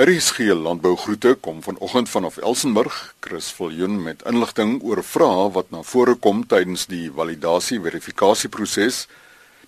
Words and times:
RSG 0.00 0.38
Landbougroete 0.38 1.34
kom 1.34 1.62
vanoggend 1.62 2.08
vanaf 2.08 2.36
Elsenburg, 2.36 3.14
Chris 3.20 3.50
Viljoen 3.52 4.02
met 4.02 4.22
inligting 4.24 4.78
oor 4.82 5.02
vrae 5.04 5.50
wat 5.52 5.68
na 5.74 5.82
vore 5.84 6.14
kom 6.14 6.40
tydens 6.48 6.86
die 6.88 7.10
validasie 7.12 7.76
verifikasieproses, 7.84 9.02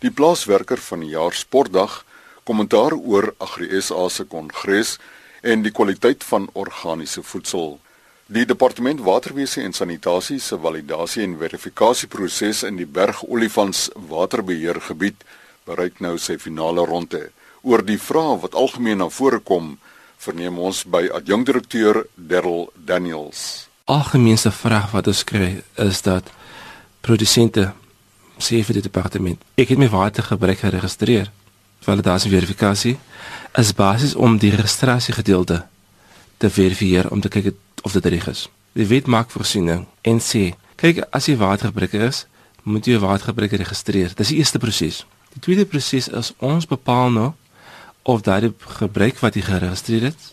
die 0.00 0.10
plaaswerker 0.10 0.80
van 0.87 1.04
die 1.04 1.10
jaar 1.12 1.37
sportdag, 1.37 1.98
kommentaar 2.48 2.96
oor 2.96 3.34
AgriSA 3.45 4.08
se 4.08 4.24
kongres 4.24 4.95
en 5.42 5.66
die 5.68 5.74
kwaliteit 5.76 6.24
van 6.24 6.49
organiese 6.56 7.21
voedsel. 7.21 7.76
Die 8.33 8.49
departement 8.49 9.04
waterwese 9.04 9.60
en 9.60 9.76
sanitasie 9.76 10.40
se 10.40 10.56
validasie 10.56 11.26
en 11.28 11.37
verifikasieproses 11.44 12.64
in 12.72 12.80
die 12.80 12.88
Berg 12.88 13.21
Olifants 13.28 13.90
waterbeheergebied 14.08 15.28
bereik 15.69 16.01
nou 16.01 16.16
sy 16.16 16.41
finale 16.41 16.88
ronde. 16.88 17.27
Oor 17.60 17.84
die 17.84 18.01
vrae 18.01 18.41
wat 18.41 18.56
algemeen 18.56 19.05
na 19.05 19.12
vore 19.12 19.45
kom, 19.45 19.74
verneem 20.23 20.59
ons 20.62 20.84
by 20.86 21.09
adjunkdirekteur 21.18 22.04
Darryl 22.14 22.68
Daniels. 22.78 23.66
Algemeenste 23.90 24.52
vraag 24.54 24.92
wat 24.94 25.08
ons 25.10 25.24
kry 25.26 25.56
is 25.82 26.02
dat 26.06 26.28
produsente 27.02 27.72
sê 28.42 28.60
vir 28.62 28.78
die 28.78 28.84
departement, 28.86 29.40
ek 29.58 29.74
het 29.74 29.80
my 29.80 29.88
watergebruik 29.90 30.62
geregistreer. 30.62 31.30
Validasie 31.82 32.30
verifikasie 32.30 32.94
is 33.58 33.74
basies 33.74 34.14
om 34.14 34.38
die 34.38 34.52
registrasie 34.54 35.14
gedeelte 35.14 35.64
te 36.38 36.50
verifieer 36.50 37.10
om 37.10 37.20
te 37.22 37.30
kyk 37.30 37.52
of 37.82 37.94
dit 37.98 38.06
reg 38.14 38.28
is. 38.30 38.46
Die 38.78 38.86
wet 38.86 39.10
maak 39.10 39.30
voorsiening 39.34 39.88
en 40.06 40.22
sê, 40.22 40.52
kyk 40.78 41.02
as 41.10 41.27
jy 41.27 41.36
watergebruiker 41.42 42.06
is, 42.06 42.24
moet 42.62 42.86
jy 42.86 42.94
jou 42.94 43.02
watergebruik 43.02 43.58
registreer. 43.58 44.14
Dis 44.14 44.30
die 44.30 44.38
eerste 44.38 44.62
proses. 44.62 45.02
Die 45.34 45.42
tweede 45.42 45.66
proses 45.66 46.06
is 46.08 46.30
ons 46.38 46.68
bepaal 46.70 47.10
nou 47.10 47.32
of 48.02 48.20
daardie 48.20 48.52
gebruik 48.59 49.19
wat 49.19 49.34
jy 49.34 49.42
geregistreer 49.47 50.11
het 50.11 50.33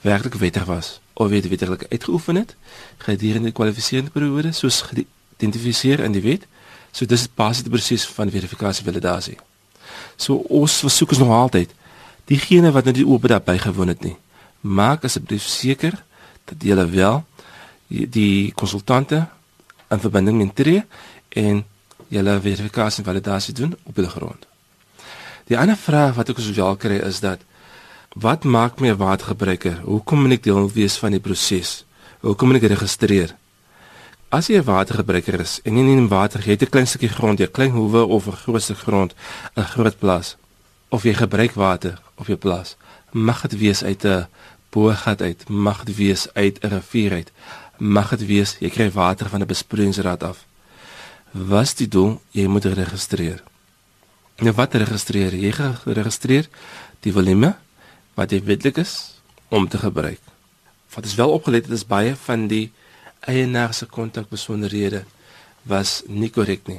werklik 0.00 0.34
wettig 0.34 0.64
was 0.64 1.00
of 1.12 1.28
weet 1.28 1.48
wettig 1.48 1.88
uitgeoefen 1.88 2.36
het 2.36 2.56
gedurende 2.98 3.50
die 3.50 3.52
kwalifiserende 3.52 4.10
periode 4.10 4.52
soos 4.52 4.82
geïdentifiseer 4.90 6.00
in 6.00 6.12
die 6.12 6.22
wet. 6.22 6.46
So 6.90 7.06
dis 7.06 7.28
basies 7.34 7.66
die 7.66 7.72
proses 7.72 8.06
van 8.06 8.30
verifikasie 8.30 8.84
validasie. 8.84 9.36
So 10.16 10.44
ons 10.48 10.78
versoek 10.84 11.10
is 11.16 11.18
nog 11.22 11.32
altyd 11.34 11.74
diegene 12.30 12.70
wat 12.72 12.84
nou 12.84 12.94
die 12.94 13.06
oop 13.06 13.28
daar 13.28 13.42
bygewoon 13.42 13.94
het 13.94 14.04
nie. 14.04 14.16
Maak 14.60 15.04
asseblief 15.04 15.46
seker 15.46 15.96
dat 16.44 16.62
jy 16.62 16.76
wel 16.90 17.24
die 17.88 18.52
konsultante 18.52 19.26
in 19.88 20.00
verbinding 20.00 20.38
met 20.38 20.54
tree 20.54 20.84
en 21.28 21.64
julle 22.08 22.40
verifikasie 22.40 23.02
en 23.02 23.10
validasie 23.10 23.54
doen 23.54 23.76
op 23.84 23.94
die 23.94 24.08
grond. 24.08 24.46
Die 25.48 25.56
ander 25.56 25.78
vraag 25.80 26.18
wat 26.18 26.28
ek 26.28 26.40
sosiaal 26.44 26.76
kry 26.76 26.98
is 27.00 27.22
dat 27.24 27.40
wat 28.20 28.44
maak 28.44 28.80
my 28.80 28.90
'n 28.92 29.00
watergebruiker? 29.00 29.80
Hoekom 29.80 30.20
moet 30.22 30.36
ek 30.36 30.42
deel 30.42 30.68
wees 30.72 30.96
van 31.00 31.12
die 31.12 31.20
proses? 31.20 31.84
Hoekom 32.20 32.48
moet 32.48 32.62
ek 32.62 32.68
registreer? 32.68 33.32
As 34.28 34.48
jy 34.48 34.58
'n 34.58 34.64
watergebruiker 34.64 35.40
is 35.40 35.60
en 35.64 35.76
jy 35.76 35.82
neem 35.82 36.08
water, 36.08 36.40
jy 36.44 36.50
het 36.50 36.62
'n 36.62 36.70
klein 36.70 36.86
stukkie 36.86 37.08
grond, 37.08 37.40
'n 37.40 37.50
klein 37.50 37.70
hoewe 37.70 38.04
of 38.04 38.26
'n 38.26 38.36
groot 38.44 38.62
stuk 38.62 38.78
grond, 38.78 39.14
'n 39.56 39.62
groot 39.62 39.98
plaas 39.98 40.36
of 40.90 41.02
jy 41.04 41.14
gebruik 41.14 41.54
water 41.54 41.98
op 42.16 42.26
jou 42.26 42.36
plaas, 42.36 42.76
mag 43.12 43.40
dit 43.48 43.58
wees 43.58 43.82
uit 43.82 44.04
'n 44.04 44.26
boorgat 44.70 45.22
uit, 45.22 45.48
mag 45.48 45.84
dit 45.84 45.96
wees 45.96 46.28
uit 46.34 46.58
'n 46.60 46.68
rivier 46.68 47.12
uit, 47.12 47.32
mag 47.78 48.10
dit 48.10 48.26
wees 48.26 48.56
jy 48.60 48.70
kry 48.70 48.90
water 48.90 49.28
van 49.28 49.40
'n 49.40 49.46
besproeiingsrad 49.46 50.22
af. 50.22 50.44
Wat 51.32 51.62
is 51.62 51.74
die 51.74 51.88
doel? 51.88 52.20
Jy 52.32 52.46
moet 52.46 52.64
registreer. 52.64 53.42
Nou 54.38 54.52
wat 54.54 54.74
registreer 54.78 55.34
jy? 55.34 55.50
Registreer 55.98 56.46
die 57.02 57.10
volume 57.10 57.56
wat 58.14 58.30
jy 58.30 58.38
wetlik 58.46 58.76
is 58.78 58.92
om 59.50 59.64
te 59.66 59.80
gebruik. 59.82 60.20
Wat 60.94 61.04
is 61.04 61.16
wel 61.18 61.32
opgelet 61.34 61.66
het 61.66 61.74
is 61.74 61.86
baie 61.86 62.12
van 62.26 62.44
die 62.46 62.68
eienaar 63.26 63.74
se 63.74 63.86
kontakbesonderhede 63.86 65.02
was 65.66 66.02
nie 66.06 66.30
korrek 66.30 66.70
nie. 66.70 66.78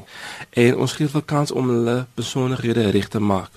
En 0.56 0.78
ons 0.80 0.96
gee 0.96 1.12
vir 1.12 1.26
kans 1.28 1.52
om 1.52 1.68
hulle 1.68 2.06
besonderhede 2.16 2.88
reg 2.96 3.12
te 3.12 3.20
maak. 3.20 3.52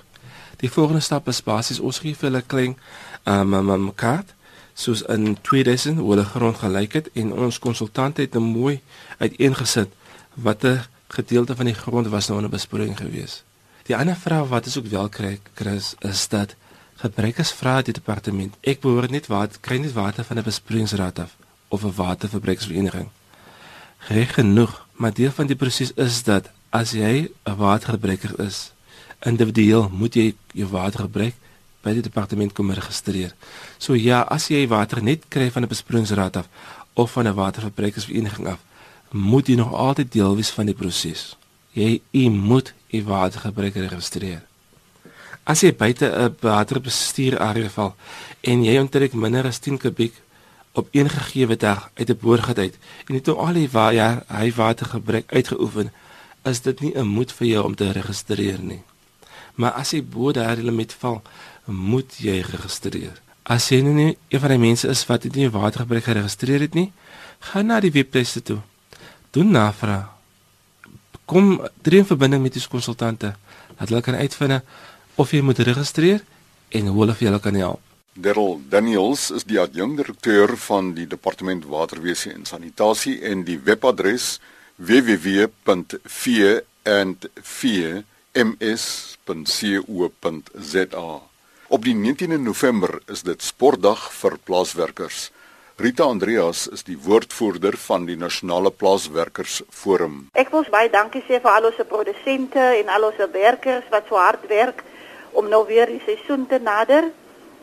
Die 0.59 0.71
volgende 0.71 1.05
stap 1.07 1.31
is 1.31 1.43
basies 1.47 1.79
ons 1.79 2.03
gee 2.03 2.19
vir 2.19 2.31
hulle 2.31 2.43
klein 2.43 2.75
um, 3.23 3.55
um, 3.55 3.71
um 3.71 3.87
kaart 3.95 4.35
soos 4.75 5.05
in 5.15 5.37
2000 5.47 6.03
hoe 6.03 6.11
hulle 6.17 6.27
grond 6.27 6.59
gelyk 6.59 6.99
het 6.99 7.13
en 7.15 7.31
ons 7.47 7.63
konsultant 7.63 8.19
het 8.19 8.35
'n 8.35 8.51
mooi 8.51 8.81
uiteengesit 9.23 9.95
watter 10.35 10.89
gedeelte 11.09 11.57
van 11.57 11.71
die 11.71 11.79
grond 11.79 12.11
was 12.11 12.27
nou 12.27 12.43
onder 12.43 12.51
besproeiing 12.51 12.99
geweest. 12.99 13.45
Die 13.83 13.97
ander 13.97 14.17
vraag 14.17 14.47
wat 14.49 14.67
ons 14.71 14.77
ook 14.79 14.87
wel 14.87 15.09
kry, 15.09 15.41
Chris, 15.59 15.95
is 16.07 16.29
dat 16.31 16.55
gebruikers 17.03 17.51
vra 17.59 17.81
die 17.83 17.95
departement, 17.95 18.55
ek 18.63 18.79
behoort 18.85 19.11
net 19.11 19.27
water, 19.27 19.59
kry 19.61 19.81
net 19.83 19.97
water 19.97 20.25
van 20.25 20.39
'n 20.39 20.47
besproeiingsraad 20.47 21.19
af 21.19 21.35
of 21.69 21.83
'n 21.85 21.95
waterverbruikersvereniging. 21.97 23.09
Reg 24.09 24.35
genoeg, 24.35 24.87
maar 24.93 25.15
deel 25.15 25.31
van 25.31 25.47
die 25.47 25.57
proses 25.57 25.93
is 25.95 26.23
dat 26.23 26.51
as 26.71 26.91
jy 26.93 27.29
'n 27.45 27.57
watergebruiker 27.57 28.41
is, 28.41 28.73
individueel 29.23 29.89
moet 29.89 30.15
jy 30.15 30.35
jou 30.53 30.69
watergebruik 30.69 31.35
by 31.83 31.93
die 31.93 32.03
departement 32.03 32.53
kom 32.53 32.71
registreer. 32.71 33.35
So 33.79 33.95
ja, 33.95 34.21
as 34.21 34.49
jy 34.49 34.69
water 34.69 35.03
net 35.03 35.25
kry 35.29 35.51
van 35.51 35.63
'n 35.63 35.69
besproeiingsraad 35.69 36.37
af 36.37 36.49
of 36.93 37.11
van 37.11 37.27
'n 37.27 37.35
waterverbruikersvereniging 37.35 38.47
af, 38.47 38.59
moet 39.11 39.47
jy 39.47 39.55
nog 39.55 39.73
altyd 39.75 40.13
deel 40.13 40.37
wees 40.37 40.51
van 40.51 40.67
die 40.67 40.75
proses 40.75 41.37
jy 41.73 42.01
jy 42.13 42.29
moet 42.29 42.73
jy 42.93 43.03
watergebruik 43.05 43.75
registreer. 43.75 44.43
As 45.45 45.63
jy 45.63 45.73
buite 45.73 46.07
'n 46.07 46.37
waterbestuur 46.41 47.39
area 47.39 47.69
val 47.69 47.95
en 48.43 48.65
jy 48.65 48.79
onttrek 48.79 49.13
minder 49.15 49.47
as 49.47 49.59
10 49.59 49.79
kubiek 49.79 50.15
op 50.73 50.89
een 50.93 51.09
gegee 51.09 51.57
dag 51.57 51.91
uit 51.95 52.11
'n 52.11 52.19
boorgat 52.21 52.59
uit 52.59 52.75
en 53.09 53.15
dit 53.15 53.29
al 53.29 53.53
die 53.53 53.69
waar 53.69 53.95
ja, 53.95 54.25
hy 54.29 54.53
watergebruik 54.53 55.33
uitgeoefen, 55.33 55.93
is 56.45 56.61
dit 56.61 56.81
nie 56.81 56.95
'n 56.95 57.07
moet 57.07 57.33
vir 57.33 57.47
jou 57.47 57.65
om 57.65 57.75
te 57.75 57.93
registreer 57.93 58.61
nie. 58.61 58.83
Maar 59.55 59.73
as 59.73 59.91
jy 59.91 60.05
bo 60.05 60.33
daardie 60.33 60.65
limiet 60.65 60.93
val, 60.93 61.23
moet 61.65 62.15
jy 62.19 62.41
registreer. 62.41 63.21
As 63.43 63.69
jy 63.69 63.81
nie 63.81 64.17
een 64.29 64.41
van 64.41 64.49
die 64.49 64.59
mense 64.59 64.89
is 64.89 65.07
wat 65.07 65.25
nie 65.25 65.51
watergebruik 65.51 66.05
geregistreer 66.05 66.61
het 66.61 66.75
nie, 66.75 66.93
gaan 67.39 67.67
na 67.67 67.81
die 67.81 67.91
webtuiste 67.91 68.43
toe. 68.43 68.59
Doen 69.31 69.51
navraag 69.51 70.22
kom 71.33 71.69
tree 71.83 71.99
in 72.03 72.09
verbinding 72.09 72.43
met 72.43 72.55
die 72.57 72.69
konsultante 72.69 73.35
dat 73.79 73.89
hulle 73.89 74.03
kan 74.05 74.15
uitvind 74.15 74.63
of 75.17 75.33
jy 75.33 75.41
moet 75.45 75.59
registreer 75.59 76.21
en 76.73 76.87
hoe 76.87 77.01
hulle 77.03 77.15
vir 77.17 77.29
julle 77.29 77.41
kan 77.41 77.55
help. 77.55 77.81
Darryl 78.13 78.61
Daniels 78.69 79.31
is 79.33 79.45
die 79.49 79.61
adjunkdirekteur 79.61 80.57
van 80.67 80.93
die 80.97 81.07
departement 81.09 81.65
waterwese 81.65 82.33
en 82.33 82.45
sanitasie 82.45 83.23
en 83.25 83.45
die 83.49 83.59
webadres 83.65 84.41
www.v.ms.co.za. 84.77 85.91
Op 91.73 91.85
die 91.89 91.95
19de 91.97 92.37
November 92.37 93.01
is 93.09 93.23
dit 93.25 93.43
sportdag 93.43 94.13
vir 94.13 94.37
plaaswerkers. 94.45 95.31
Rita 95.77 96.05
Andreas 96.05 96.67
is 96.69 96.83
die 96.85 96.99
woordvoerder 97.01 97.79
van 97.81 98.05
die 98.05 98.17
Nasionale 98.17 98.71
Plaaswerkers 98.71 99.63
Forum. 99.73 100.19
Ek 100.37 100.51
wil 100.53 100.67
baie 100.69 100.91
dankie 100.93 101.23
sê 101.25 101.39
vir 101.41 101.49
al 101.49 101.69
ons 101.71 101.79
produsente 101.89 102.61
en 102.61 102.91
al 102.93 103.07
ons 103.09 103.23
werkers 103.33 103.87
wat 103.95 104.11
so 104.11 104.19
hard 104.21 104.45
werk 104.51 104.83
om 105.33 105.49
nou 105.49 105.63
weer 105.65 105.89
die 105.89 106.03
seisoen 106.05 106.45
te 106.47 106.59
nader. 106.61 107.09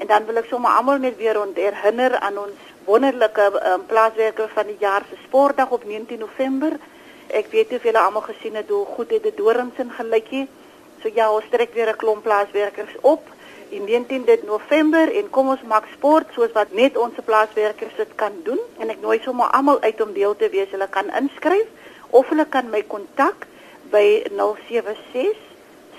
En 0.01 0.09
dan 0.09 0.25
wil 0.25 0.41
ek 0.41 0.49
sommer 0.49 0.73
almal 0.73 0.97
net 0.97 1.19
weer 1.21 1.37
herinner 1.53 2.17
aan 2.17 2.41
ons 2.47 2.73
wonderlike 2.87 3.45
um, 3.61 3.85
plaaswerker 3.85 4.49
van 4.57 4.71
die 4.73 4.79
jaar 4.81 5.05
se 5.05 5.19
sportdag 5.27 5.69
op 5.69 5.85
19 5.85 6.17
November. 6.25 6.79
Ek 7.29 7.53
weet 7.53 7.77
of 7.77 7.85
julle 7.85 8.01
almal 8.01 8.25
gesien 8.25 8.57
het 8.57 8.73
hoe 8.73 8.87
goed 8.97 9.13
dit 9.13 9.21
die 9.21 9.37
dorings 9.37 9.77
in 9.77 9.93
gelykie. 9.93 10.47
So 11.03 11.13
ja, 11.13 11.29
ons 11.29 11.45
trek 11.53 11.77
weer 11.77 11.93
'n 11.93 12.01
klomp 12.01 12.25
plaaswerkers 12.25 12.97
op 13.01 13.21
die 13.69 13.81
19de 13.81 14.39
November 14.47 15.11
en 15.13 15.29
kom 15.29 15.51
ons 15.53 15.61
maak 15.69 15.85
sport 15.93 16.31
soos 16.33 16.53
wat 16.57 16.71
net 16.73 16.97
ons 16.97 17.17
plaaswerkers 17.25 17.95
dit 17.97 18.15
kan 18.17 18.33
doen 18.45 18.59
en 18.81 18.89
ek 18.89 19.01
nooi 19.03 19.19
sommer 19.25 19.51
almal 19.53 19.81
uit 19.85 20.01
om 20.01 20.13
deel 20.15 20.35
te 20.35 20.49
wees. 20.53 20.71
Hulle 20.73 20.89
kan 20.89 21.11
inskryf 21.19 21.67
of 22.09 22.29
hulle 22.33 22.45
kan 22.49 22.69
my 22.73 22.81
kontak 22.89 23.45
by 23.93 24.23
076 24.33 25.37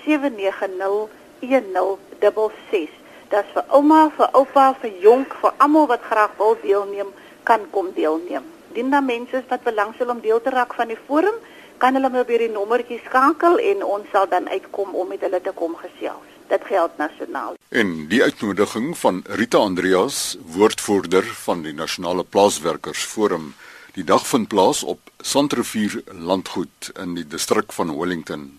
790 0.05 1.07
1066. 1.41 2.97
Dit 3.31 3.39
is 3.39 3.53
vir 3.55 3.65
ouma, 3.71 4.09
vir 4.17 4.33
oupa, 4.35 4.71
vir 4.81 4.97
jonk, 5.01 5.35
vir 5.41 5.53
almal 5.63 5.87
wat 5.87 6.03
graag 6.03 6.33
wil 6.37 6.57
deelneem, 6.61 7.13
kan 7.47 7.63
kom 7.71 7.93
deelneem. 7.95 8.43
Dien 8.75 8.91
dan 8.91 9.07
mense 9.07 9.43
wat 9.47 9.63
belangstel 9.63 10.11
om 10.11 10.19
deel 10.23 10.41
te 10.43 10.51
raak 10.51 10.75
van 10.75 10.91
die 10.91 10.99
forum, 11.07 11.37
kan 11.81 11.97
hulle 11.97 12.11
my 12.13 12.21
op 12.21 12.29
hierdie 12.29 12.51
nommertjie 12.53 12.99
skakel 13.07 13.57
en 13.71 13.81
ons 13.95 14.11
sal 14.13 14.27
dan 14.29 14.49
uitkom 14.51 14.93
om 14.93 15.09
met 15.09 15.23
hulle 15.25 15.41
te 15.41 15.53
kom 15.57 15.73
gesels 15.81 16.29
dit 16.51 16.63
geld 16.67 16.97
nasionaal. 16.99 17.53
En 17.69 17.91
die 18.11 18.19
uitnodiging 18.23 18.91
van 18.99 19.21
Rita 19.39 19.57
Andreas, 19.57 20.37
woordvoerder 20.55 21.23
van 21.45 21.61
die 21.63 21.73
Nasionale 21.73 22.25
Plaaswerkers 22.27 23.05
Forum, 23.07 23.53
die 23.95 24.03
dag 24.03 24.25
vind 24.27 24.49
plaas 24.51 24.83
op 24.83 24.99
Sandrivier 25.23 26.01
Landgoed 26.11 26.91
in 26.99 27.15
die 27.15 27.27
distrik 27.27 27.71
van 27.71 27.95
Wellington. 27.97 28.49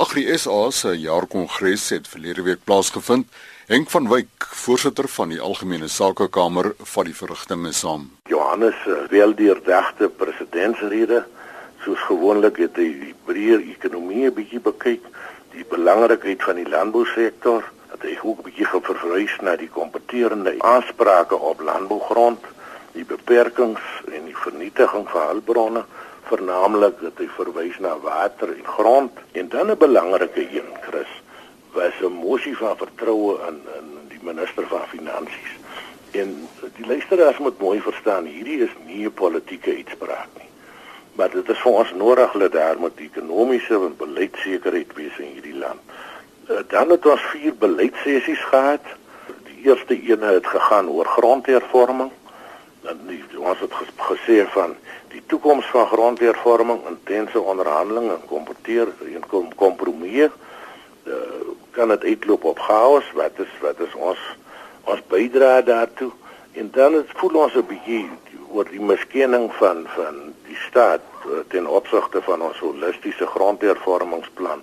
Agri 0.00 0.24
SA 0.38 0.70
se 0.72 0.94
jaarkongres 0.96 1.90
het 1.92 2.08
verlede 2.08 2.42
week 2.42 2.64
plaasgevind. 2.64 3.26
Henk 3.68 3.90
van 3.92 4.08
Wyk, 4.08 4.46
voorsitter 4.64 5.08
van 5.08 5.28
die 5.28 5.40
Algemene 5.40 5.88
Sakekamer, 5.88 6.72
vat 6.92 7.04
die 7.04 7.14
verrigtinge 7.14 7.72
saam. 7.76 8.08
Johannes 8.32 8.78
eh, 8.86 9.04
wel 9.12 9.34
die 9.36 9.52
regte 9.52 10.08
presidentsrede, 10.08 11.26
soos 11.84 12.00
gewoonlik 12.08 12.58
het 12.60 12.76
hy 12.76 12.88
die 13.04 13.14
breër 13.24 13.62
ekonomie 13.72 14.26
'n 14.28 14.34
bietjie 14.36 14.60
bekyk, 14.60 15.04
die 15.52 15.64
belangrikheid 15.64 16.42
van 16.42 16.56
die 16.60 16.68
landbousektor, 16.68 17.64
dat 17.90 18.02
hy 18.02 18.16
ook 18.22 18.38
'n 18.38 18.48
bietjie 18.48 18.66
verwys 18.68 19.36
na 19.40 19.56
die 19.56 19.68
kompeterende 19.68 20.54
aansprake 20.58 21.36
op 21.36 21.60
landbougrond, 21.60 22.44
die 22.92 23.04
beperkings 23.04 23.80
en 24.12 24.24
die 24.24 24.36
vernietiging 24.36 25.08
van 25.08 25.26
hulpbronne 25.26 25.84
vernaamlik 26.30 27.00
dat 27.00 27.16
hy 27.16 27.28
verwys 27.36 27.78
na 27.78 27.98
water 27.98 28.48
en 28.48 28.66
grond. 28.66 29.12
En 29.32 29.48
dan 29.48 29.70
'n 29.70 29.78
belangrike 29.78 30.42
een 30.52 30.70
Chris 30.80 31.12
was 31.72 31.96
'n 32.02 32.12
mosie 32.12 32.56
van 32.56 32.76
vertroue 32.76 33.38
in 33.48 33.58
in 33.78 34.08
die 34.08 34.22
minister 34.22 34.66
van 34.66 34.84
finansies. 34.88 35.52
En 36.10 36.48
die 36.76 36.86
luisteraars 36.86 37.38
moet 37.38 37.58
mooi 37.58 37.80
verstaan 37.80 38.24
hierdie 38.24 38.62
is 38.62 38.74
nie 38.86 39.06
'n 39.06 39.12
politieke 39.12 39.70
uitspraak 39.76 40.28
nie 40.36 40.49
maar 41.20 41.30
dit 41.30 41.48
is 41.52 41.58
vir 41.60 41.74
ons 41.82 41.90
nodig 42.00 42.36
dat 42.40 42.52
daar 42.52 42.78
moet 42.80 43.00
ekonomiese 43.04 43.76
en 43.76 43.96
beleidsekerheid 43.96 44.92
wees 44.96 45.18
in 45.20 45.34
hierdie 45.34 45.58
land. 45.60 45.80
Eh, 46.48 46.62
dan 46.72 46.88
het 46.94 47.06
ons 47.06 47.26
vier 47.34 47.52
beleidsessies 47.60 48.44
gehad. 48.48 48.86
Die 49.48 49.58
eerste 49.68 49.98
een 50.00 50.24
het 50.24 50.46
gegaan 50.46 50.88
oor 50.88 51.04
grondhervorming. 51.04 52.08
Dan 52.86 53.02
die, 53.10 53.20
ons 53.36 53.60
het 53.60 53.76
gesê 54.06 54.38
van 54.54 54.72
die 55.12 55.20
toekoms 55.26 55.68
van 55.74 55.86
grondhervorming 55.92 56.80
intense 56.88 57.40
onderhandelinge 57.40 58.16
en 58.16 58.24
kompeteer 58.32 58.88
en 59.12 59.28
kom 59.28 59.52
kompromie 59.60 60.24
uh, 60.24 61.14
kan 61.76 61.92
dit 61.92 62.04
uitloop 62.14 62.44
op 62.44 62.64
chaos 62.64 63.04
wat 63.18 63.44
is 63.44 63.52
wat 63.60 63.84
is 63.84 63.94
ons 63.94 64.24
ons 64.88 65.04
bydra 65.12 65.60
daartoe. 65.60 66.10
En 66.56 66.72
dan 66.72 66.96
het 67.02 67.12
voel 67.20 67.42
ons 67.44 67.54
'n 67.54 67.66
bietjie 67.68 68.08
oor 68.48 68.68
die 68.72 68.80
miskenning 68.80 69.50
van 69.60 69.84
van 69.96 70.32
die 70.48 70.58
staat 70.68 71.09
ten 71.48 71.66
opsigte 71.66 72.22
van 72.22 72.42
ons 72.42 72.58
holistiese 72.58 73.26
grondhervormingsplan 73.26 74.62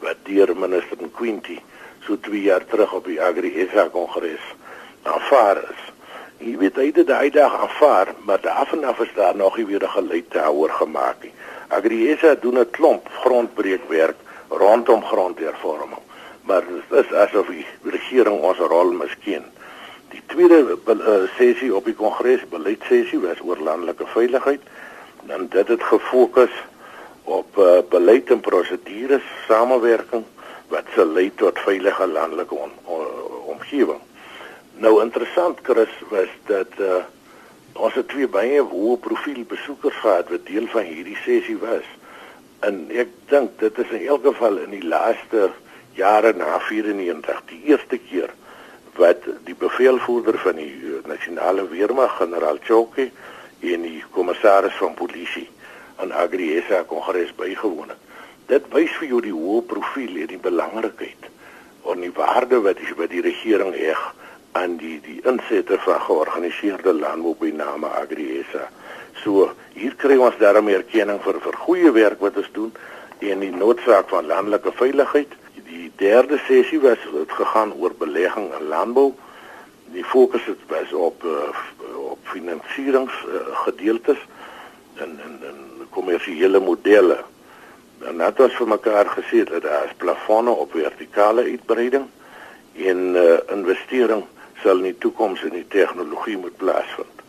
wat 0.00 0.16
deur 0.24 0.56
minister 0.56 0.98
Quinty 1.12 1.58
so 2.06 2.16
2 2.20 2.42
jaar 2.42 2.64
terug 2.64 2.92
op 2.92 3.04
die 3.04 3.22
Agri 3.22 3.68
SA 3.72 3.88
kongres 3.92 4.44
aanvaar 5.02 5.62
is 5.70 5.88
Jy 6.38 6.52
weet 6.54 6.76
hy 6.78 6.84
het 6.94 7.06
daai 7.08 7.30
dag 7.34 7.50
aanvaar, 7.50 8.12
maar 8.22 8.38
daarvanaf 8.40 9.00
is 9.02 9.10
daar 9.16 9.36
nog 9.36 9.56
nie 9.56 9.66
weer 9.66 9.82
'n 9.82 9.90
geluid 9.90 10.30
daaroor 10.30 10.70
gemaak 10.70 11.22
nie. 11.22 11.32
Agriesa 11.68 12.34
doen 12.34 12.58
'n 12.58 12.70
klomp 12.70 13.08
grondbreekwerk 13.22 14.16
rondom 14.48 15.02
grondhervorming, 15.04 16.04
maar 16.42 16.62
dit 16.66 17.04
is 17.04 17.12
asof 17.12 17.46
die 17.46 17.66
regering 17.82 18.40
ons 18.40 18.58
rol 18.58 18.92
miskien. 18.92 19.44
Die 20.08 20.22
tweede 20.26 20.78
uh, 20.86 21.28
sessie 21.36 21.74
op 21.74 21.84
die 21.84 21.94
kongres 21.94 22.48
beleidsessie 22.48 23.18
was 23.18 23.40
oor 23.42 23.58
landelike 23.58 24.06
veiligheid. 24.06 24.60
Dan 25.28 25.46
dit 25.52 25.68
het 25.68 25.82
gefokus 25.82 26.54
op 27.28 27.56
uh, 27.60 27.78
beleid 27.90 28.30
en 28.32 28.40
prosedures, 28.40 29.24
samewerking 29.46 30.24
wat 30.72 30.88
sal 30.94 31.12
lei 31.16 31.28
tot 31.36 31.58
veilige 31.64 32.06
landelike 32.06 32.54
on, 32.54 32.72
on, 32.84 33.06
omgewing. 33.54 34.00
Nou 34.80 34.98
interessant 35.02 35.60
Chris 35.62 35.94
was 36.10 36.34
dat 36.50 36.80
uh 36.80 37.04
ons 37.78 37.94
het 37.94 38.08
twee 38.10 38.26
baie 38.26 38.58
hoë 38.58 38.96
profiel 38.98 39.44
besoekers 39.46 39.94
gehad 40.02 40.30
wat 40.32 40.46
deel 40.48 40.66
van 40.72 40.82
hierdie 40.88 41.18
sessie 41.22 41.54
was. 41.62 41.86
En 42.66 42.80
ek 42.90 43.12
dink 43.30 43.52
dit 43.62 43.78
is 43.78 43.92
in 43.94 44.06
elk 44.10 44.24
geval 44.26 44.58
in 44.64 44.72
die 44.74 44.82
laaste 44.82 45.44
jare 45.94 46.32
na 46.34 46.58
94 46.66 47.42
die 47.52 47.60
eerste 47.70 48.00
keer 48.08 48.32
wat 48.98 49.28
die 49.46 49.54
bevelvoerder 49.54 50.40
van 50.42 50.58
die 50.58 50.72
eh, 50.74 51.04
nasionale 51.06 51.68
weermag 51.70 52.16
generaal 52.18 52.58
Choke 52.66 53.10
en 53.60 53.82
die 53.82 54.04
kommissaris 54.14 54.76
van 54.78 54.94
polisie 54.94 55.48
aan 55.98 56.12
Agriesa 56.12 56.82
kongres 56.86 57.34
bygewoon 57.34 57.88
het. 57.88 58.04
Dit 58.48 58.68
wys 58.72 58.92
vir 59.00 59.08
jou 59.08 59.20
die 59.24 59.34
hoë 59.34 59.64
profiel 59.68 60.14
en 60.22 60.30
die 60.30 60.40
belangrikheid 60.40 61.26
en 61.88 62.04
die 62.04 62.12
waarde 62.14 62.60
wat 62.64 62.78
die, 62.80 62.94
wat 62.96 63.10
die 63.10 63.24
regering 63.24 63.74
heg 63.76 64.00
aan 64.58 64.76
die 64.80 64.98
die 65.04 65.18
insette 65.28 65.78
van 65.84 66.00
georganiseerde 66.06 66.94
landbou 66.96 67.34
by 67.40 67.50
name 67.56 67.90
Agriesa. 68.00 68.68
So 69.22 69.50
hier 69.74 69.96
kry 70.00 70.16
ons 70.16 70.38
daarmee 70.40 70.78
erkenning 70.78 71.20
vir 71.24 71.40
vir 71.44 71.60
goeie 71.64 71.92
werk 71.96 72.22
wat 72.24 72.38
ons 72.40 72.50
doen 72.56 72.72
en 73.18 73.42
die 73.42 73.52
noodsaak 73.52 74.08
van 74.12 74.30
landelike 74.30 74.72
veiligheid. 74.78 75.32
Die 75.68 75.90
derde 76.00 76.38
sessie 76.46 76.80
was 76.80 77.02
het 77.12 77.32
gegaan 77.40 77.74
oor 77.76 77.96
belegging 77.98 78.52
in 78.60 78.68
landbou. 78.72 79.10
Die 79.92 80.04
fokus 80.04 80.44
het 80.46 80.62
was 80.70 80.92
op 80.92 81.24
uh, 81.24 81.48
op 82.28 82.34
finansierings 82.34 83.12
uh, 83.26 84.16
en 84.94 85.20
en 85.24 85.38
en 85.42 85.86
kommersiële 85.90 86.60
modelle. 86.60 87.24
Dan 87.98 88.20
het 88.20 88.40
ons 88.40 88.54
vir 88.54 88.68
mekaar 88.68 89.06
gesê 89.06 89.44
dat 89.44 89.62
daar 89.62 89.84
is 89.84 89.96
plafonne 89.96 90.50
op 90.50 90.72
vertikale 90.72 91.42
uitbreiding 91.42 92.06
en 92.74 93.14
uh, 93.14 93.38
investering 93.54 94.24
sal 94.62 94.76
in 94.76 94.90
die 94.90 94.98
toekoms 94.98 95.42
in 95.42 95.56
die 95.56 95.66
tegnologie 95.68 96.36
moet 96.36 96.56
plaasvind. 96.56 97.22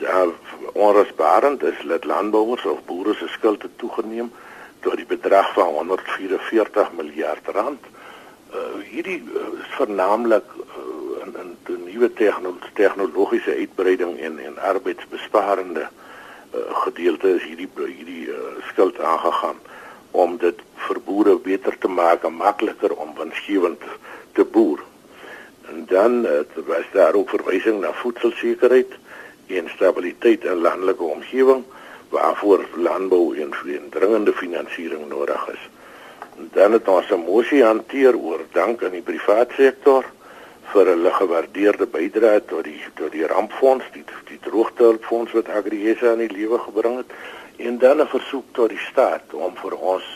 Daar 0.00 0.28
onrusbarend 0.72 1.62
is 1.62 1.82
dat 1.88 2.04
landbouers 2.04 2.64
of 2.64 2.84
boere 2.84 3.14
se 3.14 3.28
skulde 3.28 3.68
toegeneem 3.76 4.32
tot 4.80 4.96
die 4.96 5.06
bedrag 5.06 5.52
van 5.52 5.64
144 5.64 6.92
miljard 6.92 7.46
rand. 7.46 7.84
Uh, 8.52 8.80
hierdie 8.88 9.22
uh, 9.22 9.46
is 9.60 9.76
vernaamlik 9.76 10.44
in 11.24 11.34
in 11.40 11.56
die 11.66 11.76
nuwe 11.92 12.10
tegnologiese 12.74 13.54
uitbreiding 13.54 14.18
en 14.20 14.38
en 14.38 14.58
arbeidsbesparende 14.58 15.86
uh, 15.88 16.60
gedeelte 16.84 17.34
is 17.34 17.42
hierdie 17.42 17.68
hierdie 17.74 18.28
uh, 18.28 18.38
skuld 18.70 19.00
aangegaan 19.00 19.60
om 20.10 20.36
dit 20.38 20.58
vir 20.86 21.00
boere 21.06 21.36
beter 21.38 21.78
te 21.78 21.88
maak 21.88 22.26
makliker 22.30 22.92
om 22.92 23.14
winsgewend 23.16 23.84
te 24.32 24.44
boer. 24.44 24.82
En 25.70 25.84
dan 25.88 26.24
uh, 26.26 26.42
was 26.66 26.88
daar 26.92 27.14
ook 27.14 27.30
verwysing 27.30 27.80
na 27.80 27.92
voedselsekerheid 27.92 28.98
en 29.46 29.70
stabiliteit 29.74 30.44
in 30.44 30.64
landelike 30.66 31.04
omgewing 31.04 31.64
waarvoor 32.08 32.66
landbou 32.76 33.36
en 33.40 33.54
dringende 33.90 34.32
finansiering 34.32 35.08
nodig 35.08 35.48
is. 35.52 35.68
En 36.36 36.50
dan 36.52 36.72
het 36.72 36.88
ons 36.88 37.10
'n 37.10 37.24
mosie 37.24 37.64
hanteer 37.64 38.16
oor 38.16 38.40
dank 38.52 38.82
aan 38.84 38.90
die 38.90 39.02
private 39.02 39.54
sektor 39.56 40.04
vir 40.70 40.86
hulle 40.86 41.10
gewaardeerde 41.10 41.86
bydrae 41.86 42.40
tot 42.50 42.64
die 42.64 42.80
tot 42.94 43.12
die 43.12 43.26
rampfonds, 43.26 43.84
die 43.92 44.04
die 44.28 44.38
droogtehulpfonds 44.46 45.32
wat 45.32 45.48
Agriesa 45.48 46.12
in 46.12 46.26
die 46.26 46.36
lewe 46.36 46.58
gebring 46.58 46.96
het 47.02 47.10
en 47.56 47.78
dan 47.78 48.00
'n 48.00 48.06
versoek 48.06 48.44
tot 48.52 48.68
die 48.68 48.84
staat 48.90 49.34
om 49.34 49.56
vir 49.56 49.74
ons 49.76 50.06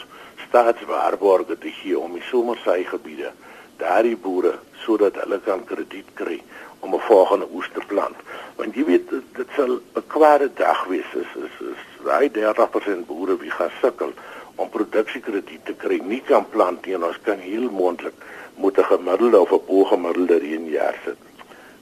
staatswaarborge 0.48 1.58
te 1.58 1.70
gee 1.70 1.98
om 1.98 2.12
die 2.12 2.26
somersaai 2.30 2.84
gebiede 2.84 3.32
daardie 3.76 4.16
boere 4.16 4.58
sodat 4.84 5.18
hulle 5.22 5.40
kan 5.40 5.64
krediet 5.64 6.10
kry 6.14 6.42
om 6.80 6.94
'n 6.94 7.06
volgende 7.10 7.46
oes 7.52 7.68
te 7.74 7.82
plant. 7.86 8.16
Want 8.56 8.74
jy 8.74 8.84
weet 8.84 9.10
dit 9.10 9.48
sal 9.56 9.80
'n 9.94 10.06
kwade 10.06 10.50
dag 10.54 10.84
wees 10.84 11.10
is 11.14 11.32
is 11.46 11.54
is 11.72 11.82
daai 12.04 12.28
30% 12.30 13.06
boere 13.06 13.36
wie 13.36 13.50
gaan 13.50 13.72
sukkel 13.80 14.12
om 14.56 14.68
produksiekrediet 14.72 15.64
te 15.64 15.74
kry 15.74 16.00
nie 16.04 16.22
kan 16.26 16.46
plant 16.50 16.86
nie 16.86 16.96
en 16.96 17.04
ons 17.08 17.20
kan 17.24 17.38
heel 17.38 17.70
moontlik 17.70 18.14
moet 18.56 18.78
'n 18.78 18.90
gemiddelde 18.92 19.40
of 19.40 19.52
'n 19.52 19.66
bo-gemiddelde 19.66 20.38
reënjaar 20.38 20.96
sit. 21.04 21.20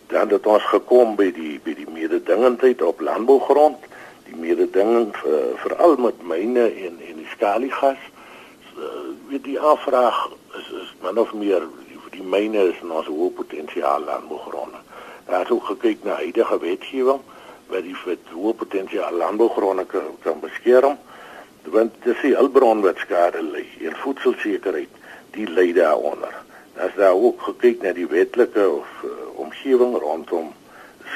Dan 0.06 0.28
het 0.28 0.46
ons 0.46 0.62
gekom 0.62 1.16
by 1.16 1.32
die 1.32 1.60
by 1.64 1.74
die 1.74 1.90
mededingendheid 1.90 2.82
op 2.82 3.00
landbougrond, 3.00 3.78
die 4.24 4.36
mededinging 4.36 5.16
vir 5.16 5.58
veral 5.64 5.96
met 5.96 6.22
myne 6.22 6.64
en 6.86 6.94
en 7.08 7.16
die 7.16 7.30
skaliegas. 7.30 8.02
Uh, 8.78 8.82
weet 9.28 9.44
die 9.44 9.60
aanvraag 9.60 10.30
is 10.58 10.68
is 10.82 10.94
min 11.02 11.18
of 11.18 11.32
meer 11.34 11.62
die 12.10 12.22
myne 12.22 12.68
is 12.70 12.80
in 12.82 12.90
ons 12.90 13.06
hoë 13.06 13.30
potensiaal 13.38 14.04
landbougronde. 14.04 14.78
Daar 15.26 15.42
is 15.42 15.50
ook 15.50 15.64
gekyk 15.64 16.04
na 16.04 16.14
huidige 16.14 16.58
wetgewing 16.58 17.20
wat 17.66 17.82
die 17.82 17.96
hoë 18.32 18.52
potensiaal 18.52 19.12
landbougronde 19.12 19.84
kan, 19.84 20.10
kan 20.22 20.40
beskerm. 20.40 20.98
Want 21.64 21.94
dit 22.02 22.14
is 22.14 22.21
die 22.23 22.49
bron 22.49 22.80
wat 22.80 22.97
skade 22.97 23.42
ly 23.42 23.64
en 23.88 23.97
voedselsekerheid 23.97 24.88
die 25.30 25.47
lei 25.49 25.73
daaronder. 25.73 26.35
Daar's 26.75 26.94
daar 26.94 27.14
ook 27.14 27.40
gekyk 27.42 27.83
na 27.83 27.92
die 27.92 28.06
wetlike 28.06 28.68
of 28.68 28.88
uh, 29.04 29.11
omgewing 29.35 29.97
rondom 29.99 30.52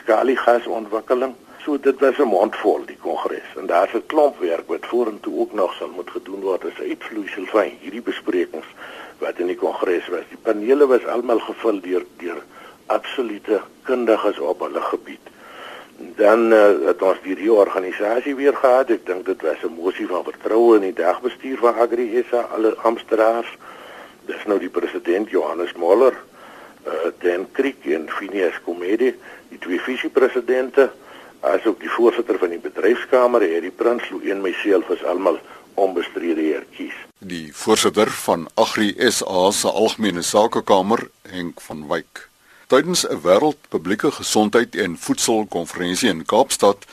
skaliegasontwikkeling. 0.01 1.35
So 1.65 1.79
dit 1.81 2.01
was 2.01 2.19
'n 2.19 2.29
mondvol 2.29 2.85
die 2.87 2.97
kongres 2.97 3.51
en 3.57 3.67
daar's 3.67 3.95
'n 3.95 4.07
klomp 4.07 4.39
werk 4.41 4.67
wat 4.69 4.87
vorentoe 4.87 5.41
ook 5.41 5.53
nog 5.53 5.75
sal 5.75 5.89
moet 5.89 6.11
gedoen 6.11 6.41
word 6.41 6.65
as 6.65 6.81
uitvloeisel 6.81 7.47
van 7.47 7.71
hierdie 7.81 8.03
besprekings 8.03 8.71
wat 9.19 9.39
in 9.39 9.47
die 9.47 9.57
kongres 9.57 10.09
was. 10.09 10.27
Die 10.29 10.43
panele 10.43 10.87
was 10.87 11.07
almal 11.07 11.39
gevul 11.39 11.81
deur 11.81 12.05
deur 12.17 12.43
absolute 12.87 13.61
kundiges 13.83 14.39
op 14.39 14.61
hulle 14.61 14.81
gebied. 14.81 15.25
Dan 15.99 16.53
uh, 16.53 16.87
het 16.87 17.03
ons 17.03 17.19
die 17.23 17.35
reorganisasie 17.35 18.35
weer 18.39 18.55
gehad. 18.55 18.91
Ek 18.95 19.07
dink 19.07 19.27
dit 19.27 19.43
was 19.43 19.63
'n 19.67 19.75
mosie 19.75 20.07
van 20.07 20.23
vertroue 20.25 20.77
in 20.77 20.87
die 20.87 20.95
dagbestuur 20.95 21.59
van 21.59 21.75
Agri 21.75 22.25
SA 22.31 22.47
alle 22.55 22.77
amptenare. 22.83 23.51
Dis 24.27 24.45
nou 24.47 24.59
die 24.59 24.71
president 24.71 25.31
Johannes 25.31 25.73
Moller, 25.73 26.15
uh, 26.87 26.93
Dan 27.19 27.47
Kriek 27.53 27.85
en 27.85 28.09
Phineas 28.09 28.61
Komedi, 28.65 29.15
die 29.49 29.59
twee 29.59 29.81
visiepresidente, 29.81 30.91
asook 31.41 31.81
die 31.81 31.91
voorsitter 31.91 32.39
van 32.39 32.51
die 32.51 32.63
bedryfskamer, 32.63 33.41
Harry 33.41 33.71
Prins, 33.71 34.07
en 34.23 34.41
myself 34.41 34.89
is 34.91 35.05
almal 35.05 35.39
onbestrede 35.75 36.41
heer 36.41 36.67
kies. 36.75 36.95
Die 37.19 37.51
voorsitter 37.55 38.11
van 38.11 38.49
Agri 38.55 38.95
SA 39.11 39.51
se 39.51 39.71
algemene 39.71 40.23
sakekamer, 40.23 41.09
Henk 41.23 41.61
van 41.61 41.87
Wyk. 41.91 42.29
Tydens 42.69 43.03
'n 43.09 43.21
wêreldpublieke 43.25 44.11
gesondheid 44.13 44.75
en 44.77 44.97
voedselkonferensie 45.01 46.09
in 46.09 46.25
Kaapstad 46.25 46.85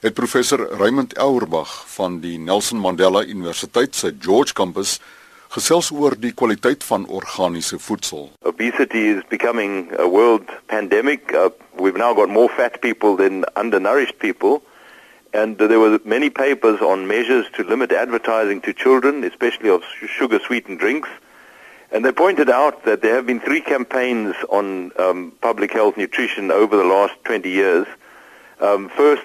het 0.00 0.14
professor 0.14 0.60
Raymond 0.78 1.16
Auerbach 1.18 1.84
van 1.94 2.20
die 2.20 2.38
Nelson 2.38 2.78
Mandela 2.78 3.24
Universiteit 3.24 3.96
se 3.96 4.14
George 4.20 4.52
Campus 4.52 5.00
gesels 5.48 5.90
oor 5.90 6.14
die 6.18 6.32
kwaliteit 6.32 6.84
van 6.84 7.06
organiese 7.06 7.78
voedsel. 7.78 8.30
Obesity 8.42 9.02
is 9.16 9.22
becoming 9.28 9.90
a 9.98 10.06
world 10.06 10.46
pandemic. 10.66 11.32
Uh, 11.32 11.50
we've 11.82 11.98
now 11.98 12.16
got 12.16 12.28
more 12.28 12.48
fat 12.48 12.80
people 12.80 13.16
than 13.16 13.44
undernourished 13.56 14.18
people. 14.18 14.62
And 15.32 15.58
there 15.58 15.80
were 15.80 15.98
many 16.04 16.30
papers 16.30 16.80
on 16.80 17.06
measures 17.06 17.50
to 17.56 17.64
limit 17.64 17.92
advertising 17.92 18.62
to 18.62 18.72
children, 18.72 19.24
especially 19.24 19.70
of 19.70 19.82
sugar 20.18 20.38
sweetened 20.38 20.78
drinks. 20.78 21.08
And 21.94 22.04
they 22.04 22.10
pointed 22.10 22.50
out 22.50 22.84
that 22.86 23.02
there 23.02 23.14
have 23.14 23.26
been 23.26 23.38
three 23.38 23.60
campaigns 23.60 24.34
on 24.48 24.90
um, 24.98 25.32
public 25.40 25.72
health 25.72 25.96
nutrition 25.96 26.50
over 26.50 26.76
the 26.76 26.82
last 26.82 27.14
20 27.22 27.48
years. 27.48 27.86
Um, 28.60 28.88
first, 28.88 29.22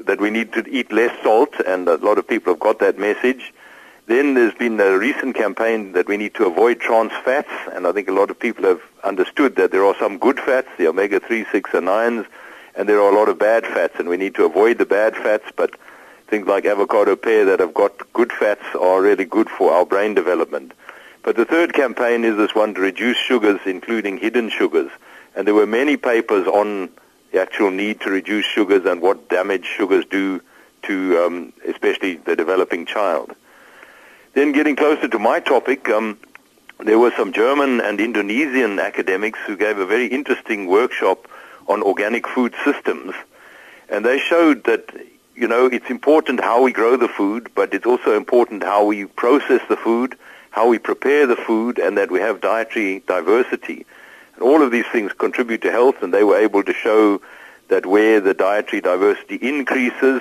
that 0.00 0.20
we 0.20 0.28
need 0.28 0.52
to 0.54 0.68
eat 0.68 0.90
less 0.90 1.16
salt, 1.22 1.54
and 1.64 1.86
a 1.86 1.98
lot 1.98 2.18
of 2.18 2.26
people 2.26 2.52
have 2.52 2.58
got 2.58 2.80
that 2.80 2.98
message. 2.98 3.54
Then 4.06 4.34
there's 4.34 4.54
been 4.54 4.80
a 4.80 4.98
recent 4.98 5.36
campaign 5.36 5.92
that 5.92 6.08
we 6.08 6.16
need 6.16 6.34
to 6.34 6.46
avoid 6.46 6.80
trans 6.80 7.12
fats, 7.24 7.52
and 7.72 7.86
I 7.86 7.92
think 7.92 8.08
a 8.08 8.12
lot 8.12 8.28
of 8.28 8.40
people 8.40 8.64
have 8.64 8.82
understood 9.04 9.54
that 9.54 9.70
there 9.70 9.84
are 9.84 9.94
some 9.96 10.18
good 10.18 10.40
fats, 10.40 10.66
the 10.78 10.88
omega-3, 10.88 11.48
6, 11.52 11.74
and 11.74 11.86
9s, 11.86 12.26
and 12.74 12.88
there 12.88 13.00
are 13.00 13.12
a 13.12 13.14
lot 13.14 13.28
of 13.28 13.38
bad 13.38 13.64
fats, 13.64 13.94
and 14.00 14.08
we 14.08 14.16
need 14.16 14.34
to 14.34 14.44
avoid 14.44 14.78
the 14.78 14.84
bad 14.84 15.14
fats, 15.14 15.44
but 15.54 15.76
things 16.26 16.48
like 16.48 16.64
avocado 16.64 17.14
pear 17.14 17.44
that 17.44 17.60
have 17.60 17.72
got 17.72 18.12
good 18.12 18.32
fats 18.32 18.64
are 18.74 19.00
really 19.00 19.24
good 19.24 19.48
for 19.48 19.70
our 19.72 19.86
brain 19.86 20.14
development. 20.14 20.72
But 21.22 21.36
the 21.36 21.44
third 21.44 21.74
campaign 21.74 22.24
is 22.24 22.36
this 22.36 22.54
one 22.54 22.74
to 22.74 22.80
reduce 22.80 23.18
sugars, 23.18 23.60
including 23.66 24.18
hidden 24.18 24.48
sugars. 24.48 24.90
And 25.34 25.46
there 25.46 25.54
were 25.54 25.66
many 25.66 25.96
papers 25.96 26.46
on 26.46 26.90
the 27.30 27.40
actual 27.40 27.70
need 27.70 28.00
to 28.00 28.10
reduce 28.10 28.46
sugars 28.46 28.84
and 28.86 29.00
what 29.00 29.28
damage 29.28 29.66
sugars 29.66 30.04
do 30.06 30.40
to 30.82 31.24
um, 31.24 31.52
especially 31.66 32.16
the 32.16 32.34
developing 32.34 32.86
child. 32.86 33.34
Then 34.32 34.52
getting 34.52 34.76
closer 34.76 35.08
to 35.08 35.18
my 35.18 35.40
topic, 35.40 35.88
um, 35.88 36.18
there 36.78 36.98
were 36.98 37.12
some 37.16 37.32
German 37.32 37.80
and 37.80 38.00
Indonesian 38.00 38.78
academics 38.78 39.38
who 39.46 39.56
gave 39.56 39.78
a 39.78 39.86
very 39.86 40.06
interesting 40.06 40.66
workshop 40.66 41.28
on 41.68 41.82
organic 41.82 42.26
food 42.26 42.54
systems. 42.64 43.14
And 43.88 44.04
they 44.04 44.18
showed 44.18 44.64
that, 44.64 44.90
you 45.34 45.46
know, 45.46 45.66
it's 45.66 45.90
important 45.90 46.40
how 46.40 46.62
we 46.62 46.72
grow 46.72 46.96
the 46.96 47.08
food, 47.08 47.50
but 47.54 47.74
it's 47.74 47.86
also 47.86 48.16
important 48.16 48.62
how 48.62 48.84
we 48.84 49.04
process 49.04 49.60
the 49.68 49.76
food, 49.76 50.16
how 50.50 50.68
we 50.68 50.78
prepare 50.78 51.26
the 51.26 51.36
food, 51.36 51.78
and 51.78 51.96
that 51.96 52.10
we 52.10 52.20
have 52.20 52.40
dietary 52.40 53.00
diversity. 53.06 53.86
And 54.34 54.42
all 54.42 54.62
of 54.62 54.70
these 54.70 54.86
things 54.86 55.12
contribute 55.12 55.62
to 55.62 55.70
health, 55.70 56.02
and 56.02 56.12
they 56.12 56.24
were 56.24 56.38
able 56.38 56.62
to 56.64 56.72
show 56.72 57.20
that 57.68 57.86
where 57.86 58.20
the 58.20 58.34
dietary 58.34 58.80
diversity 58.80 59.36
increases 59.36 60.20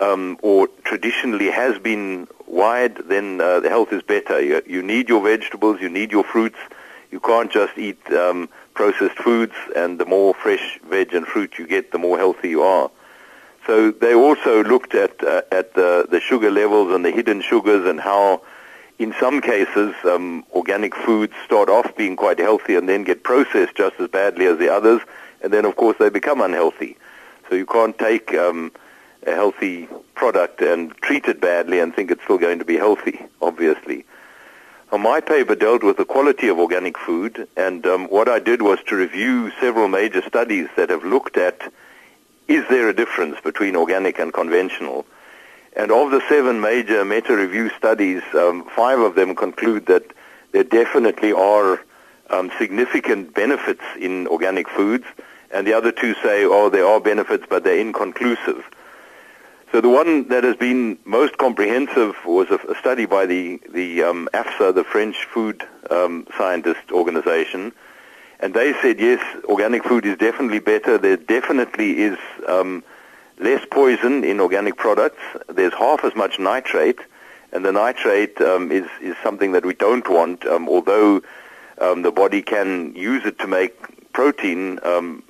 um, 0.00 0.38
or 0.42 0.68
traditionally 0.84 1.50
has 1.50 1.78
been 1.78 2.28
wide, 2.46 2.96
then 3.08 3.40
uh, 3.40 3.60
the 3.60 3.68
health 3.68 3.92
is 3.92 4.02
better. 4.02 4.40
You, 4.40 4.62
you, 4.66 4.82
need 4.82 5.08
your 5.08 5.22
vegetables, 5.22 5.80
you 5.80 5.88
need 5.88 6.12
your 6.12 6.24
fruits. 6.24 6.58
You 7.10 7.20
can't 7.20 7.50
just 7.50 7.76
eat 7.78 7.98
um, 8.12 8.48
processed 8.74 9.16
foods, 9.16 9.54
and 9.74 9.98
the 9.98 10.06
more 10.06 10.34
fresh 10.34 10.78
veg 10.88 11.14
and 11.14 11.26
fruit 11.26 11.58
you 11.58 11.66
get, 11.66 11.90
the 11.90 11.98
more 11.98 12.18
healthy 12.18 12.50
you 12.50 12.62
are. 12.62 12.90
So 13.66 13.90
they 13.90 14.14
also 14.14 14.62
looked 14.62 14.94
at 14.94 15.22
uh, 15.22 15.42
at 15.52 15.74
the, 15.74 16.06
the 16.10 16.20
sugar 16.20 16.50
levels 16.50 16.94
and 16.94 17.04
the 17.04 17.10
hidden 17.10 17.42
sugars 17.42 17.86
and 17.86 18.00
how 18.00 18.42
in 18.98 19.14
some 19.20 19.40
cases, 19.40 19.94
um, 20.04 20.44
organic 20.52 20.94
foods 20.94 21.32
start 21.44 21.68
off 21.68 21.94
being 21.96 22.16
quite 22.16 22.38
healthy 22.38 22.74
and 22.74 22.88
then 22.88 23.04
get 23.04 23.22
processed 23.22 23.76
just 23.76 23.98
as 24.00 24.08
badly 24.08 24.46
as 24.46 24.58
the 24.58 24.68
others, 24.68 25.00
and 25.40 25.52
then 25.52 25.64
of 25.64 25.76
course 25.76 25.96
they 25.98 26.08
become 26.08 26.40
unhealthy. 26.40 26.96
So 27.48 27.54
you 27.54 27.64
can't 27.66 27.96
take 27.96 28.34
um, 28.34 28.72
a 29.26 29.34
healthy 29.34 29.88
product 30.14 30.60
and 30.60 30.94
treat 30.96 31.26
it 31.26 31.40
badly 31.40 31.78
and 31.78 31.94
think 31.94 32.10
it's 32.10 32.22
still 32.24 32.38
going 32.38 32.58
to 32.58 32.64
be 32.64 32.76
healthy, 32.76 33.20
obviously. 33.40 34.04
Well, 34.90 34.98
my 34.98 35.20
paper 35.20 35.54
dealt 35.54 35.84
with 35.84 35.98
the 35.98 36.04
quality 36.04 36.48
of 36.48 36.58
organic 36.58 36.98
food, 36.98 37.46
and 37.56 37.86
um, 37.86 38.06
what 38.06 38.28
I 38.28 38.38
did 38.38 38.62
was 38.62 38.78
to 38.88 38.96
review 38.96 39.52
several 39.60 39.86
major 39.86 40.22
studies 40.22 40.68
that 40.76 40.90
have 40.90 41.04
looked 41.04 41.36
at 41.36 41.72
is 42.48 42.64
there 42.70 42.88
a 42.88 42.94
difference 42.94 43.38
between 43.40 43.76
organic 43.76 44.18
and 44.18 44.32
conventional. 44.32 45.04
And 45.78 45.92
of 45.92 46.10
the 46.10 46.20
seven 46.28 46.60
major 46.60 47.04
meta-review 47.04 47.70
studies, 47.70 48.22
um, 48.34 48.68
five 48.74 48.98
of 48.98 49.14
them 49.14 49.36
conclude 49.36 49.86
that 49.86 50.02
there 50.50 50.64
definitely 50.64 51.32
are 51.32 51.80
um, 52.30 52.50
significant 52.58 53.32
benefits 53.32 53.84
in 53.96 54.26
organic 54.26 54.68
foods, 54.68 55.04
and 55.52 55.64
the 55.64 55.74
other 55.74 55.92
two 55.92 56.14
say, 56.14 56.44
oh, 56.44 56.68
there 56.68 56.84
are 56.84 56.98
benefits, 57.00 57.44
but 57.48 57.62
they're 57.62 57.78
inconclusive. 57.78 58.64
So 59.70 59.80
the 59.80 59.88
one 59.88 60.26
that 60.28 60.42
has 60.42 60.56
been 60.56 60.98
most 61.04 61.38
comprehensive 61.38 62.16
was 62.26 62.50
a, 62.50 62.56
a 62.68 62.74
study 62.80 63.06
by 63.06 63.26
the, 63.26 63.60
the 63.68 64.02
um, 64.02 64.28
AFSA, 64.34 64.74
the 64.74 64.82
French 64.82 65.26
Food 65.26 65.62
um, 65.90 66.26
Scientist 66.36 66.90
Organization, 66.90 67.72
and 68.40 68.52
they 68.52 68.72
said, 68.82 68.98
yes, 68.98 69.22
organic 69.44 69.84
food 69.84 70.04
is 70.06 70.18
definitely 70.18 70.58
better. 70.58 70.98
There 70.98 71.16
definitely 71.16 72.00
is 72.00 72.18
um, 72.48 72.82
less 73.38 73.64
poison 73.70 74.24
in 74.24 74.40
organic 74.40 74.76
products. 74.76 75.22
There's 75.48 75.74
half 75.74 76.04
as 76.04 76.14
much 76.14 76.38
nitrate, 76.38 76.98
and 77.52 77.64
the 77.64 77.72
nitrate 77.72 78.40
um, 78.40 78.70
is, 78.70 78.86
is 79.00 79.16
something 79.22 79.52
that 79.52 79.64
we 79.64 79.74
don't 79.74 80.08
want, 80.08 80.44
um, 80.46 80.68
although 80.68 81.22
um, 81.80 82.02
the 82.02 82.10
body 82.10 82.42
can 82.42 82.94
use 82.94 83.24
it 83.24 83.38
to 83.40 83.46
make 83.46 84.12
protein. 84.12 84.80
Um, 84.82 85.22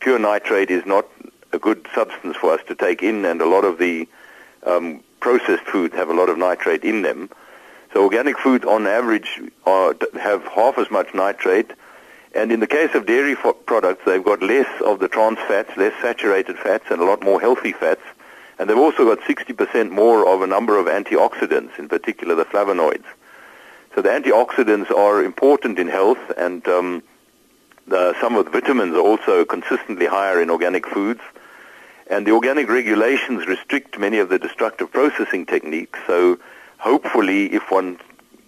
pure 0.00 0.18
nitrate 0.18 0.70
is 0.70 0.84
not 0.86 1.06
a 1.52 1.58
good 1.58 1.86
substance 1.94 2.36
for 2.36 2.52
us 2.52 2.60
to 2.68 2.74
take 2.74 3.02
in, 3.02 3.24
and 3.24 3.40
a 3.40 3.46
lot 3.46 3.64
of 3.64 3.78
the 3.78 4.08
um, 4.64 5.02
processed 5.20 5.64
foods 5.64 5.94
have 5.94 6.08
a 6.08 6.14
lot 6.14 6.28
of 6.28 6.38
nitrate 6.38 6.84
in 6.84 7.02
them. 7.02 7.30
So 7.92 8.02
organic 8.04 8.38
foods, 8.38 8.64
on 8.64 8.86
average, 8.86 9.40
are, 9.66 9.94
have 10.18 10.44
half 10.46 10.78
as 10.78 10.90
much 10.90 11.14
nitrate, 11.14 11.70
and 12.34 12.50
in 12.50 12.60
the 12.60 12.66
case 12.66 12.94
of 12.94 13.06
dairy 13.06 13.36
products, 13.36 14.02
they've 14.06 14.24
got 14.24 14.42
less 14.42 14.68
of 14.82 15.00
the 15.00 15.08
trans 15.08 15.38
fats, 15.38 15.76
less 15.76 15.92
saturated 16.00 16.58
fats, 16.58 16.84
and 16.90 17.00
a 17.00 17.04
lot 17.04 17.22
more 17.22 17.40
healthy 17.40 17.72
fats. 17.72 18.02
And 18.58 18.70
they've 18.70 18.78
also 18.78 19.04
got 19.04 19.20
60% 19.26 19.90
more 19.90 20.26
of 20.26 20.40
a 20.40 20.46
number 20.46 20.78
of 20.78 20.86
antioxidants, 20.86 21.78
in 21.78 21.88
particular 21.88 22.34
the 22.34 22.44
flavonoids. 22.44 23.04
So 23.94 24.00
the 24.00 24.08
antioxidants 24.08 24.90
are 24.90 25.22
important 25.22 25.78
in 25.78 25.88
health, 25.88 26.20
and 26.38 26.66
um, 26.68 27.02
the, 27.86 28.14
some 28.20 28.36
of 28.36 28.46
the 28.46 28.50
vitamins 28.50 28.94
are 28.94 29.00
also 29.00 29.44
consistently 29.44 30.06
higher 30.06 30.40
in 30.40 30.48
organic 30.48 30.86
foods. 30.86 31.20
And 32.06 32.26
the 32.26 32.32
organic 32.32 32.68
regulations 32.68 33.46
restrict 33.46 33.98
many 33.98 34.18
of 34.18 34.30
the 34.30 34.38
destructive 34.38 34.90
processing 34.90 35.44
techniques. 35.44 35.98
So 36.06 36.38
hopefully, 36.78 37.52
if 37.52 37.70
one 37.70 37.98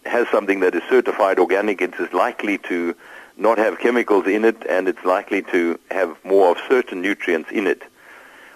has 0.07 0.27
something 0.29 0.61
that 0.61 0.75
is 0.75 0.83
certified 0.89 1.39
organic, 1.39 1.83
it 1.83 1.95
is 1.99 2.13
likely 2.13 2.59
to 2.59 2.95
not 3.37 3.59
have 3.59 3.79
chemicals 3.79 4.27
in 4.27 4.45
it, 4.45 4.65
and 4.69 4.89
it's 4.89 5.05
likely 5.05 5.43
to 5.43 5.79
have 5.91 6.17
more 6.25 6.51
of 6.51 6.59
certain 6.69 7.01
nutrients 7.01 7.51
in 7.51 7.67
it. 7.67 7.83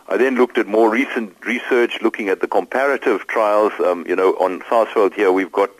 I 0.08 0.16
then 0.16 0.36
looked 0.36 0.56
at 0.56 0.66
more 0.66 0.90
recent 0.90 1.34
research 1.44 2.00
looking 2.00 2.28
at 2.28 2.40
the 2.40 2.48
comparative 2.48 3.26
trials. 3.26 3.72
Um, 3.78 4.06
you 4.08 4.16
know, 4.16 4.32
on 4.34 4.62
Sarsfield 4.68 5.12
here 5.14 5.30
we've 5.32 5.52
got 5.52 5.70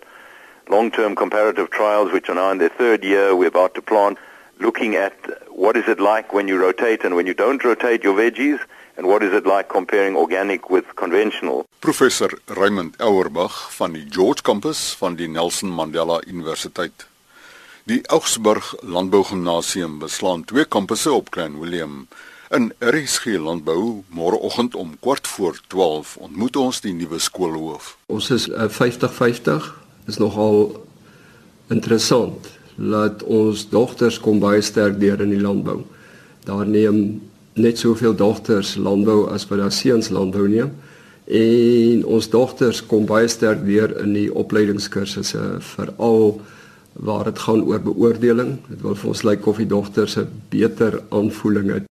long-term 0.69 1.17
comparative 1.17 1.71
trials 1.71 2.13
which 2.13 2.29
are 2.29 2.35
now 2.35 2.51
in 2.51 2.59
their 2.59 2.69
third 2.69 3.05
year. 3.05 3.35
We're 3.35 3.49
about 3.49 3.75
to 3.77 3.83
plant, 3.83 4.19
looking 4.61 4.97
at 4.97 5.15
what 5.51 5.77
is 5.77 5.89
it 5.89 5.99
like 5.99 6.35
when 6.35 6.47
you 6.47 6.61
rotate 6.61 7.05
and 7.05 7.17
when 7.17 7.27
you 7.27 7.35
don't 7.35 7.65
rotate 7.65 8.05
your 8.05 8.15
veggies, 8.15 8.61
and 8.99 9.07
what 9.07 9.23
is 9.23 9.33
it 9.33 9.47
like 9.47 9.69
comparing 9.71 10.15
organic 10.17 10.69
with 10.69 10.85
conventional. 10.97 11.65
Professor 11.81 12.29
Raymond 12.49 13.01
Auerbach 13.01 13.71
van 13.71 13.93
die 13.93 14.05
George 14.11 14.43
Campus 14.43 14.95
van 14.99 15.17
die 15.17 15.29
Nelson 15.29 15.71
Mandela 15.71 16.21
Universiteit. 16.27 17.08
Die 17.89 18.03
Augsburg 18.09 18.75
Landbougymnasium 18.83 19.99
beslaan 19.99 20.45
twee 20.45 20.65
kampusse 20.65 21.13
op 21.13 21.31
Klein 21.31 21.55
Willem. 21.61 22.09
In 22.53 22.73
RSG 22.85 23.25
Landbou 23.41 24.03
môreoggend 24.13 24.75
om 24.75 24.91
kwart 25.01 25.27
voor 25.27 25.61
12 25.67 26.17
ontmoet 26.21 26.57
ons 26.57 26.81
die 26.85 26.93
nuwe 26.93 27.17
skoolhoof. 27.19 27.95
Ons 28.13 28.29
is 28.31 28.45
50-50. 28.53 29.49
Uh, 29.49 29.71
is 30.05 30.21
nogal 30.21 30.85
interessant. 31.73 32.51
Laat 32.77 33.25
ons 33.25 33.65
dogters 33.73 34.21
kom 34.21 34.37
baie 34.45 34.61
sterk 34.61 35.01
deur 35.01 35.25
in 35.25 35.33
die 35.33 35.41
landbou. 35.41 35.79
Daar 36.45 36.69
neem 36.69 37.01
net 37.57 37.81
soveel 37.81 38.13
dogters 38.13 38.75
landbou 38.77 39.31
as 39.33 39.49
wat 39.49 39.65
daar 39.65 39.73
seuns 39.73 40.13
landbou 40.13 40.45
neem. 40.45 40.77
En 41.25 42.05
ons 42.05 42.29
dogters 42.37 42.85
kom 42.85 43.09
baie 43.09 43.33
sterk 43.33 43.65
weer 43.65 43.97
in 44.05 44.13
die 44.13 44.29
opleidingskursusse 44.29 45.55
veral 45.73 46.37
waar 46.99 47.25
dit 47.25 47.39
gaan 47.39 47.63
oor 47.65 47.81
beoordeling. 47.81 48.57
Dit 48.69 48.81
wil 48.83 48.97
vir 48.99 49.09
ons 49.09 49.23
lyk 49.23 49.47
of 49.47 49.57
die 49.57 49.67
dogters 49.71 50.17
'n 50.19 50.29
beter 50.51 51.01
aanvoeling 51.09 51.71
het 51.71 51.87